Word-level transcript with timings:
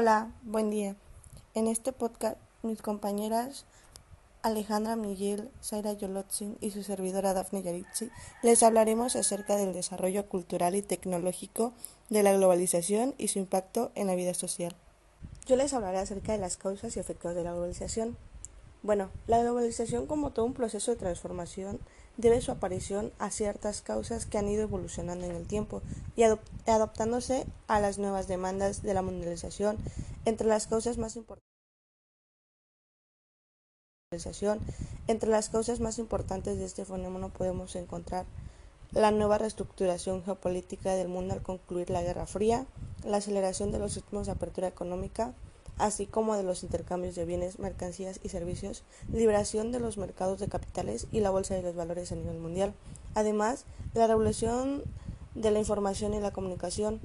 Hola, 0.00 0.30
buen 0.44 0.70
día. 0.70 0.94
En 1.54 1.66
este 1.66 1.92
podcast, 1.92 2.36
mis 2.62 2.82
compañeras 2.82 3.64
Alejandra 4.42 4.94
Miguel, 4.94 5.50
Zaira 5.60 5.92
Yolotzin 5.92 6.56
y 6.60 6.70
su 6.70 6.84
servidora 6.84 7.34
Dafne 7.34 7.64
Yaritzi 7.64 8.08
les 8.44 8.62
hablaremos 8.62 9.16
acerca 9.16 9.56
del 9.56 9.72
desarrollo 9.72 10.28
cultural 10.28 10.76
y 10.76 10.82
tecnológico 10.82 11.72
de 12.10 12.22
la 12.22 12.32
globalización 12.32 13.16
y 13.18 13.26
su 13.26 13.40
impacto 13.40 13.90
en 13.96 14.06
la 14.06 14.14
vida 14.14 14.34
social. 14.34 14.76
Yo 15.46 15.56
les 15.56 15.72
hablaré 15.72 15.98
acerca 15.98 16.30
de 16.30 16.38
las 16.38 16.56
causas 16.56 16.96
y 16.96 17.00
efectos 17.00 17.34
de 17.34 17.42
la 17.42 17.50
globalización. 17.50 18.16
Bueno, 18.84 19.10
la 19.26 19.42
globalización 19.42 20.06
como 20.06 20.30
todo 20.30 20.46
un 20.46 20.54
proceso 20.54 20.92
de 20.92 20.96
transformación 20.96 21.80
debe 22.18 22.42
su 22.42 22.50
aparición 22.50 23.12
a 23.18 23.30
ciertas 23.30 23.80
causas 23.80 24.26
que 24.26 24.36
han 24.36 24.48
ido 24.48 24.64
evolucionando 24.64 25.24
en 25.24 25.34
el 25.34 25.46
tiempo 25.46 25.80
y 26.16 26.24
adaptándose 26.66 27.46
a 27.68 27.80
las 27.80 27.96
nuevas 27.98 28.28
demandas 28.28 28.82
de 28.82 28.92
la 28.92 29.02
mundialización. 29.02 29.78
Entre 30.26 30.46
las 30.46 30.66
causas 30.66 30.98
más 30.98 31.16
importantes 31.16 31.48
entre 35.06 35.28
las 35.28 35.50
causas 35.50 35.80
más 35.80 35.98
importantes 35.98 36.58
de 36.58 36.64
este 36.64 36.86
fenómeno 36.86 37.28
podemos 37.28 37.76
encontrar 37.76 38.24
la 38.92 39.10
nueva 39.10 39.36
reestructuración 39.36 40.24
geopolítica 40.24 40.94
del 40.94 41.08
mundo 41.08 41.34
al 41.34 41.42
concluir 41.42 41.90
la 41.90 42.00
Guerra 42.00 42.26
Fría, 42.26 42.64
la 43.04 43.18
aceleración 43.18 43.70
de 43.70 43.78
los 43.78 43.96
ritmos 43.96 44.26
de 44.26 44.32
apertura 44.32 44.66
económica, 44.66 45.34
así 45.78 46.06
como 46.06 46.36
de 46.36 46.42
los 46.42 46.62
intercambios 46.62 47.14
de 47.14 47.24
bienes, 47.24 47.58
mercancías 47.58 48.20
y 48.22 48.28
servicios, 48.28 48.82
liberación 49.12 49.72
de 49.72 49.80
los 49.80 49.98
mercados 49.98 50.40
de 50.40 50.48
capitales 50.48 51.06
y 51.12 51.20
la 51.20 51.30
bolsa 51.30 51.54
de 51.54 51.62
los 51.62 51.74
valores 51.74 52.12
a 52.12 52.16
nivel 52.16 52.38
mundial. 52.38 52.74
Además, 53.14 53.64
la 53.94 54.06
revolución 54.06 54.82
de 55.34 55.50
la 55.50 55.58
información 55.58 56.14
y 56.14 56.20
la 56.20 56.32
comunicación. 56.32 57.00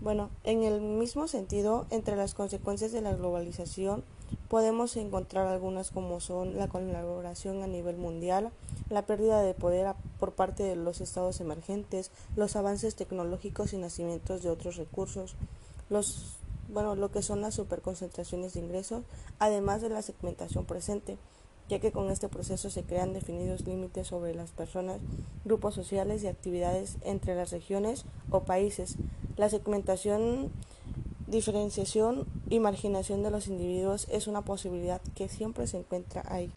Bueno, 0.00 0.30
en 0.44 0.62
el 0.62 0.80
mismo 0.80 1.28
sentido, 1.28 1.86
entre 1.90 2.16
las 2.16 2.34
consecuencias 2.34 2.92
de 2.92 3.02
la 3.02 3.14
globalización 3.14 4.04
podemos 4.48 4.96
encontrar 4.96 5.46
algunas 5.46 5.90
como 5.90 6.20
son 6.20 6.56
la 6.56 6.68
colaboración 6.68 7.62
a 7.62 7.66
nivel 7.66 7.96
mundial, 7.96 8.50
la 8.90 9.06
pérdida 9.06 9.42
de 9.42 9.54
poder 9.54 9.94
por 10.18 10.32
parte 10.32 10.62
de 10.62 10.76
los 10.76 11.00
estados 11.00 11.40
emergentes, 11.40 12.10
los 12.34 12.56
avances 12.56 12.96
tecnológicos 12.96 13.72
y 13.72 13.78
nacimientos 13.78 14.42
de 14.42 14.50
otros 14.50 14.76
recursos, 14.76 15.36
los 15.90 16.36
bueno, 16.68 16.96
lo 16.96 17.10
que 17.10 17.22
son 17.22 17.40
las 17.40 17.54
superconcentraciones 17.54 18.54
de 18.54 18.60
ingresos, 18.60 19.04
además 19.38 19.82
de 19.82 19.88
la 19.88 20.02
segmentación 20.02 20.64
presente, 20.64 21.18
ya 21.68 21.80
que 21.80 21.92
con 21.92 22.10
este 22.10 22.28
proceso 22.28 22.70
se 22.70 22.84
crean 22.84 23.12
definidos 23.12 23.66
límites 23.66 24.08
sobre 24.08 24.34
las 24.34 24.50
personas, 24.50 25.00
grupos 25.44 25.74
sociales 25.74 26.22
y 26.22 26.28
actividades 26.28 26.96
entre 27.02 27.34
las 27.34 27.50
regiones 27.50 28.04
o 28.30 28.40
países. 28.40 28.96
La 29.36 29.48
segmentación, 29.48 30.52
diferenciación 31.26 32.26
y 32.48 32.60
marginación 32.60 33.22
de 33.22 33.30
los 33.30 33.48
individuos 33.48 34.06
es 34.10 34.26
una 34.26 34.42
posibilidad 34.42 35.00
que 35.14 35.28
siempre 35.28 35.66
se 35.66 35.78
encuentra 35.78 36.22
ahí. 36.26 36.52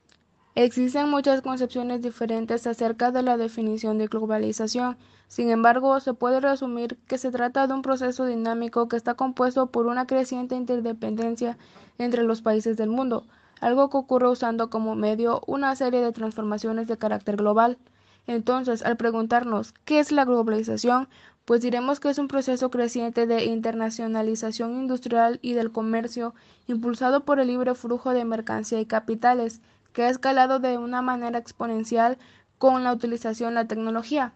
Existen 0.56 1.10
muchas 1.10 1.42
concepciones 1.42 2.02
diferentes 2.02 2.66
acerca 2.66 3.12
de 3.12 3.22
la 3.22 3.38
definición 3.38 3.98
de 3.98 4.08
globalización. 4.08 4.98
Sin 5.28 5.52
embargo, 5.52 6.00
se 6.00 6.16
puede 6.16 6.40
resumir 6.42 6.98
que 7.08 7.20
se 7.20 7.32
trata 7.32 7.68
de 7.68 7.74
un 7.74 7.84
proceso 7.84 8.26
dinámico 8.26 8.88
que 8.88 8.98
está 8.98 9.14
compuesto 9.14 9.68
por 9.68 9.86
una 9.86 10.08
creciente 10.08 10.56
interdependencia 10.56 11.58
entre 12.00 12.24
los 12.24 12.42
países 12.42 12.78
del 12.78 12.90
mundo, 12.90 13.26
algo 13.62 13.90
que 13.90 13.98
ocurre 13.98 14.28
usando 14.28 14.70
como 14.72 14.96
medio 14.96 15.42
una 15.46 15.76
serie 15.76 16.02
de 16.02 16.12
transformaciones 16.12 16.88
de 16.88 16.98
carácter 16.98 17.38
global. 17.38 17.78
Entonces, 18.26 18.84
al 18.84 18.98
preguntarnos 18.98 19.74
¿qué 19.86 20.00
es 20.00 20.12
la 20.12 20.26
globalización? 20.26 21.10
Pues 21.46 21.62
diremos 21.62 22.00
que 22.00 22.10
es 22.10 22.18
un 22.18 22.28
proceso 22.28 22.70
creciente 22.70 23.28
de 23.28 23.46
internacionalización 23.46 24.76
industrial 24.76 25.40
y 25.42 25.54
del 25.54 25.72
comercio 25.72 26.34
impulsado 26.68 27.24
por 27.24 27.40
el 27.40 27.48
libre 27.48 27.76
flujo 27.76 28.12
de 28.12 28.26
mercancía 28.26 28.80
y 28.80 28.86
capitales 28.86 29.62
que 30.00 30.06
ha 30.06 30.10
escalado 30.10 30.60
de 30.60 30.78
una 30.78 31.02
manera 31.02 31.38
exponencial 31.38 32.18
con 32.58 32.86
la 32.86 32.94
utilización 32.94 33.50
de 33.50 33.56
la 33.56 33.68
tecnología. 33.68 34.32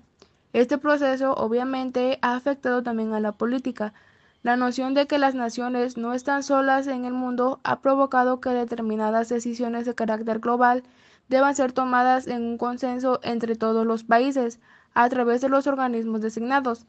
Este 0.51 0.77
proceso 0.77 1.35
obviamente 1.35 2.19
ha 2.21 2.35
afectado 2.35 2.83
también 2.83 3.13
a 3.13 3.21
la 3.21 3.31
política. 3.31 3.93
La 4.41 4.57
noción 4.57 4.93
de 4.93 5.07
que 5.07 5.19
las 5.19 5.35
naciones 5.35 5.95
no 5.95 6.11
están 6.11 6.43
solas 6.43 6.87
en 6.87 7.05
el 7.05 7.13
mundo 7.13 7.61
ha 7.63 7.79
provocado 7.79 8.41
que 8.41 8.49
determinadas 8.49 9.29
decisiones 9.29 9.85
de 9.85 9.95
carácter 9.95 10.39
global 10.39 10.83
deban 11.29 11.55
ser 11.55 11.71
tomadas 11.71 12.27
en 12.27 12.41
un 12.41 12.57
consenso 12.57 13.21
entre 13.23 13.55
todos 13.55 13.85
los 13.85 14.03
países 14.03 14.59
a 14.93 15.07
través 15.07 15.39
de 15.39 15.47
los 15.47 15.65
organismos 15.65 16.19
designados. 16.19 16.85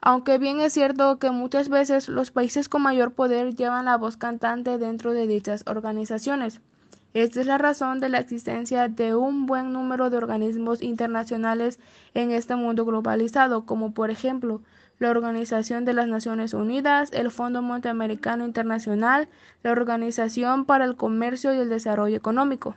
Aunque 0.00 0.38
bien 0.38 0.60
es 0.60 0.72
cierto 0.72 1.20
que 1.20 1.30
muchas 1.30 1.68
veces 1.68 2.08
los 2.08 2.32
países 2.32 2.68
con 2.68 2.82
mayor 2.82 3.12
poder 3.12 3.54
llevan 3.54 3.84
la 3.84 3.96
voz 3.96 4.16
cantante 4.16 4.76
dentro 4.76 5.12
de 5.12 5.28
dichas 5.28 5.62
organizaciones. 5.68 6.60
Esta 7.14 7.40
es 7.40 7.46
la 7.46 7.56
razón 7.56 8.00
de 8.00 8.10
la 8.10 8.18
existencia 8.18 8.88
de 8.88 9.14
un 9.14 9.46
buen 9.46 9.72
número 9.72 10.10
de 10.10 10.18
organismos 10.18 10.82
internacionales 10.82 11.78
en 12.14 12.30
este 12.30 12.54
mundo 12.54 12.84
globalizado, 12.84 13.64
como 13.64 13.92
por 13.92 14.10
ejemplo 14.10 14.60
la 14.98 15.10
Organización 15.10 15.84
de 15.84 15.94
las 15.94 16.06
Naciones 16.06 16.54
Unidas, 16.54 17.10
el 17.12 17.30
Fondo 17.30 17.62
Monteamericano 17.62 18.44
Internacional, 18.44 19.28
la 19.62 19.72
Organización 19.72 20.64
para 20.64 20.84
el 20.84 20.96
Comercio 20.96 21.54
y 21.54 21.58
el 21.58 21.68
Desarrollo 21.68 22.16
Económico. 22.16 22.74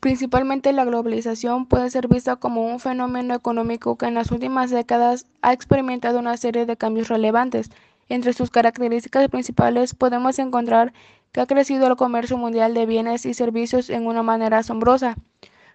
Principalmente 0.00 0.72
la 0.72 0.84
globalización 0.84 1.66
puede 1.66 1.90
ser 1.90 2.08
vista 2.08 2.36
como 2.36 2.66
un 2.66 2.80
fenómeno 2.80 3.34
económico 3.34 3.96
que 3.96 4.06
en 4.06 4.14
las 4.14 4.30
últimas 4.30 4.70
décadas 4.70 5.26
ha 5.42 5.52
experimentado 5.52 6.18
una 6.18 6.36
serie 6.36 6.66
de 6.66 6.76
cambios 6.76 7.08
relevantes. 7.08 7.70
Entre 8.08 8.32
sus 8.32 8.50
características 8.50 9.28
principales 9.28 9.94
podemos 9.94 10.38
encontrar 10.38 10.92
que 11.32 11.40
ha 11.40 11.46
crecido 11.46 11.86
el 11.86 11.96
comercio 11.96 12.36
mundial 12.36 12.74
de 12.74 12.86
bienes 12.86 13.26
y 13.26 13.34
servicios 13.34 13.90
en 13.90 14.06
una 14.06 14.22
manera 14.22 14.58
asombrosa. 14.58 15.16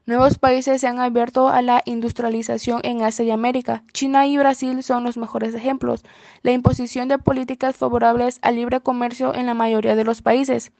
Nuevos 0.08 0.38
países 0.38 0.82
se 0.82 0.88
han 0.88 1.00
abierto 1.00 1.50
a 1.50 1.64
la 1.64 1.82
industrialización 1.86 2.80
en 2.84 3.02
Asia 3.02 3.26
y 3.26 3.32
América. 3.32 3.84
China 3.92 4.28
y 4.28 4.38
Brasil 4.38 4.84
son 4.84 5.04
los 5.04 5.18
mejores 5.18 5.56
ejemplos. 5.56 6.04
La 6.44 6.52
imposición 6.52 7.08
de 7.08 7.18
políticas 7.18 7.76
favorables 7.76 8.38
al 8.44 8.56
libre 8.56 8.82
comercio 8.82 9.34
en 9.34 9.48
la 9.48 9.56
mayoría 9.56 9.96
de 9.96 10.04
los 10.04 10.22
países. 10.22 10.72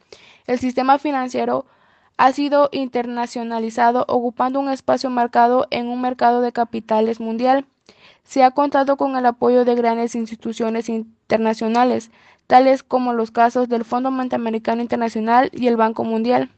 El 0.46 0.60
sistema 0.60 1.00
financiero 1.00 1.66
ha 2.18 2.32
sido 2.34 2.70
internacionalizado, 2.72 4.06
ocupando 4.08 4.60
un 4.60 4.70
espacio 4.70 5.10
marcado 5.10 5.66
en 5.72 5.88
un 5.88 6.02
mercado 6.02 6.42
de 6.42 6.52
capitales 6.52 7.20
mundial. 7.20 7.66
Se 8.26 8.44
ha 8.44 8.52
contado 8.52 8.98
con 8.98 9.16
el 9.16 9.26
apoyo 9.26 9.64
de 9.66 9.76
grandes 9.76 10.16
instituciones 10.16 10.90
internacionales, 10.90 12.12
tales 12.48 12.84
como 12.84 13.14
los 13.14 13.32
casos 13.32 13.70
del 13.70 13.86
Fondo 13.86 14.12
Monetario 14.12 14.82
Internacional 14.82 15.50
y 15.54 15.68
el 15.68 15.78
Banco 15.78 16.04
Mundial. 16.04 16.50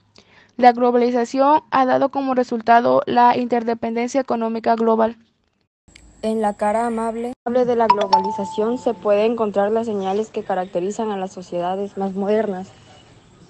La 0.55 0.71
globalización 0.71 1.61
ha 1.69 1.85
dado 1.85 2.09
como 2.09 2.33
resultado 2.33 3.03
la 3.05 3.37
interdependencia 3.37 4.19
económica 4.21 4.75
global. 4.75 5.17
En 6.23 6.41
la 6.41 6.55
cara 6.55 6.87
amable 6.87 7.33
de 7.45 7.75
la 7.75 7.85
globalización 7.85 8.79
se 8.79 8.95
puede 8.95 9.25
encontrar 9.25 9.71
las 9.71 9.85
señales 9.85 10.31
que 10.31 10.43
caracterizan 10.43 11.11
a 11.11 11.17
las 11.17 11.31
sociedades 11.31 11.95
más 11.95 12.15
modernas. 12.15 12.69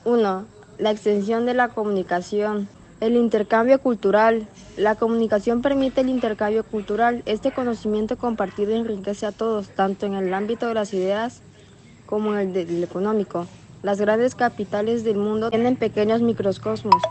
1. 0.03 0.45
La 0.79 0.91
extensión 0.91 1.45
de 1.45 1.53
la 1.53 1.69
comunicación. 1.69 2.67
El 2.99 3.15
intercambio 3.15 3.79
cultural. 3.79 4.47
La 4.75 4.95
comunicación 4.95 5.61
permite 5.61 6.01
el 6.01 6.09
intercambio 6.09 6.63
cultural. 6.63 7.21
Este 7.25 7.51
conocimiento 7.51 8.17
compartido 8.17 8.73
enriquece 8.73 9.25
a 9.25 9.31
todos, 9.31 9.69
tanto 9.69 10.05
en 10.07 10.15
el 10.15 10.33
ámbito 10.33 10.67
de 10.67 10.73
las 10.73 10.93
ideas 10.93 11.41
como 12.07 12.33
el 12.33 12.53
del 12.53 12.83
económico. 12.83 13.45
Las 13.83 14.01
grandes 14.01 14.33
capitales 14.33 15.03
del 15.03 15.17
mundo 15.17 15.51
tienen 15.51 15.75
pequeños 15.75 16.21
microcosmos 16.21 17.01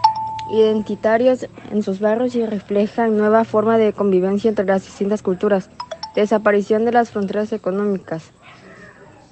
identitarios 0.50 1.46
en 1.70 1.82
sus 1.82 2.00
barrios 2.00 2.34
y 2.36 2.46
reflejan 2.46 3.16
nueva 3.16 3.44
forma 3.44 3.78
de 3.78 3.92
convivencia 3.92 4.48
entre 4.48 4.64
las 4.64 4.84
distintas 4.84 5.22
culturas. 5.22 5.70
Desaparición 6.14 6.84
de 6.84 6.92
las 6.92 7.10
fronteras 7.10 7.52
económicas. 7.52 8.30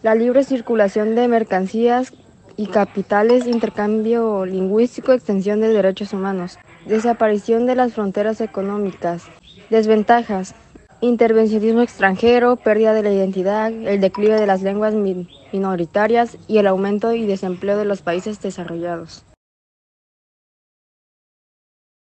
La 0.03 0.15
libre 0.15 0.45
circulación 0.45 1.15
de 1.15 1.29
mercancías 1.29 2.13
y 2.57 2.67
capitales, 2.67 3.47
intercambio 3.47 4.47
lingüístico, 4.47 5.13
extensión 5.13 5.61
de 5.61 5.69
derechos 5.69 6.13
humanos. 6.13 6.59
Desaparición 6.87 7.67
de 7.67 7.75
las 7.75 7.93
fronteras 7.95 8.41
económicas. 8.41 9.25
Desventajas. 9.71 10.55
Intervencionismo 11.01 11.83
extranjero, 11.83 12.57
pérdida 12.57 12.95
de 12.95 13.03
la 13.03 13.13
identidad, 13.13 13.71
el 13.71 14.01
declive 14.01 14.41
de 14.41 14.47
las 14.47 14.63
lenguas 14.63 14.95
minoritarias 14.95 16.39
y 16.47 16.59
el 16.59 16.67
aumento 16.67 17.13
y 17.13 17.27
desempleo 17.27 17.77
de 17.77 17.85
los 17.85 18.01
países 18.01 18.41
desarrollados. 18.41 19.25